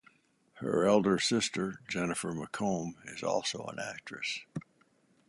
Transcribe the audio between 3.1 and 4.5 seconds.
also an actress.